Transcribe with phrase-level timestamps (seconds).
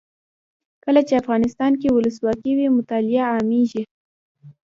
[0.83, 3.83] کله چې افغانستان کې ولسواکي وي مطالعه عامیږي.